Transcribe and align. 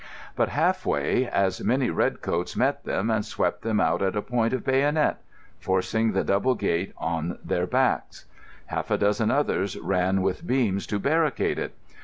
But, 0.35 0.49
half 0.49 0.83
way, 0.83 1.29
as 1.29 1.63
many 1.63 1.91
red 1.91 2.23
coats 2.23 2.55
met 2.57 2.85
them 2.85 3.11
and 3.11 3.23
swept 3.23 3.61
them 3.61 3.79
out 3.79 4.01
at 4.01 4.15
point 4.25 4.51
of 4.51 4.65
bayonet, 4.65 5.17
forcing 5.59 6.13
the 6.13 6.23
double 6.23 6.55
gate 6.55 6.91
on 6.97 7.37
their 7.45 7.67
backs. 7.67 8.25
Half 8.65 8.89
a 8.89 8.97
dozen 8.97 9.29
others 9.29 9.77
ran 9.77 10.23
with 10.23 10.47
beams 10.47 10.87
to 10.87 10.97
barricade 10.97 11.59
it. 11.59 11.75